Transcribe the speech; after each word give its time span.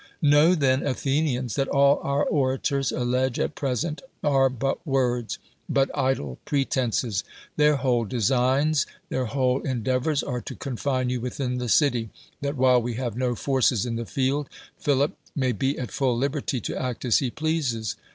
Know, 0.19 0.55
then, 0.55 0.81
Athenians, 0.81 1.53
that 1.53 1.67
all 1.67 1.99
our 2.01 2.25
orators 2.25 2.91
allege 2.91 3.37
at 3.37 3.53
present 3.53 4.01
are 4.23 4.49
but 4.49 4.83
words, 4.83 5.37
but 5.69 5.91
idle 5.95 6.39
pre 6.43 6.65
tenses. 6.65 7.23
Their 7.55 7.75
whole 7.75 8.05
designs, 8.05 8.87
their 9.09 9.25
whole 9.25 9.61
en 9.63 9.83
deavors 9.83 10.27
are 10.27 10.41
to 10.41 10.55
confine 10.55 11.11
you 11.11 11.21
within 11.21 11.59
the 11.59 11.69
city; 11.69 12.09
that 12.41 12.57
while 12.57 12.81
we 12.81 12.95
have 12.95 13.15
no 13.15 13.35
forces 13.35 13.85
in 13.85 13.95
the 13.95 14.07
field, 14.07 14.49
Philip 14.79 15.15
may 15.35 15.51
be 15.51 15.77
at 15.77 15.91
full 15.91 16.17
liberty 16.17 16.59
to 16.61 16.75
act 16.81 17.05
as 17.05 17.19
he 17.19 17.29
pleases. 17.29 17.95